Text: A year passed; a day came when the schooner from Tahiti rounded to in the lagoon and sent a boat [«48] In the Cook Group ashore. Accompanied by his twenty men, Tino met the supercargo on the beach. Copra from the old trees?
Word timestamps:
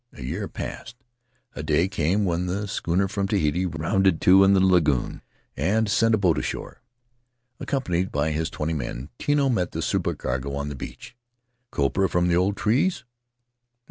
A 0.13 0.23
year 0.23 0.47
passed; 0.47 0.95
a 1.53 1.61
day 1.61 1.87
came 1.87 2.25
when 2.25 2.47
the 2.47 2.67
schooner 2.67 3.07
from 3.07 3.27
Tahiti 3.27 3.67
rounded 3.67 4.19
to 4.21 4.43
in 4.43 4.53
the 4.53 4.59
lagoon 4.59 5.21
and 5.55 5.87
sent 5.87 6.15
a 6.15 6.17
boat 6.17 6.37
[«48] 6.37 6.37
In 6.37 6.41
the 6.41 6.41
Cook 6.41 6.41
Group 6.41 6.43
ashore. 6.73 6.81
Accompanied 7.59 8.11
by 8.11 8.31
his 8.31 8.49
twenty 8.49 8.73
men, 8.73 9.09
Tino 9.19 9.47
met 9.47 9.73
the 9.73 9.81
supercargo 9.83 10.55
on 10.55 10.69
the 10.69 10.75
beach. 10.75 11.15
Copra 11.69 12.09
from 12.09 12.29
the 12.29 12.35
old 12.35 12.57
trees? 12.57 13.03